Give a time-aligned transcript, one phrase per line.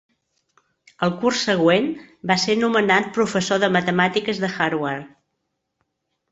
[1.07, 1.91] El curs següent
[2.33, 5.17] va ser nomenat professor de matemàtiques de Harvard.